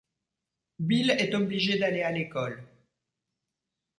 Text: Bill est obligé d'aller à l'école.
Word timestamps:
Bill 0.79 1.11
est 1.11 1.35
obligé 1.35 1.77
d'aller 1.77 2.01
à 2.01 2.11
l'école. 2.11 2.63